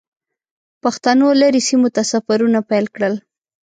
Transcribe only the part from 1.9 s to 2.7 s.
ته سفرونه